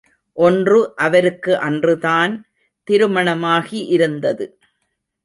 [0.37, 2.33] ஒன்று அவருக்கு அன்றுதான்
[2.87, 4.47] திருமணமாகி இருந்தது.